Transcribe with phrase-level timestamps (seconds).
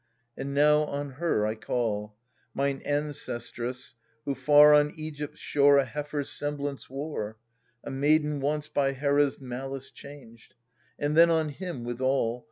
[0.35, 2.15] r And now on her I call,
[2.57, 3.93] Mine_ancestress,
[4.25, 7.37] who far on Egypt's shore A heifer's semblance' wore,^ ^" C^o
[7.83, 10.55] A maiden once, by Hera's malice changed!
[10.77, 12.39] / And then on him withal.